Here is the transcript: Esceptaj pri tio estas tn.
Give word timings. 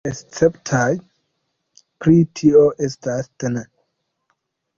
Esceptaj 0.09 0.85
pri 2.07 2.17
tio 2.41 2.65
estas 2.89 3.31
tn. 3.45 3.63